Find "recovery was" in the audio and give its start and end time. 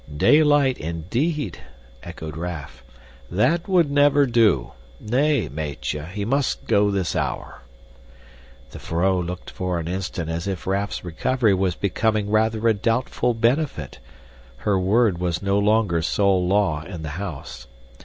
11.05-11.75